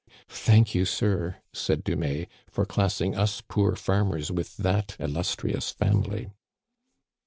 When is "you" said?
0.73-0.83